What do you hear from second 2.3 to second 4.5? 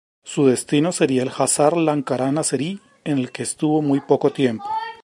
azerí en el que estuvo muy poco